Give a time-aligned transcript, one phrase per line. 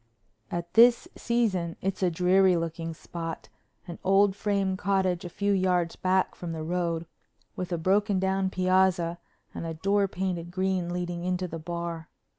[0.49, 3.49] At this season it's a dreary looking spot,
[3.87, 7.05] an old frame cottage a few yards back from the road,
[7.55, 9.19] with a broken down piazza
[9.53, 12.09] and a door painted green leading into the bar.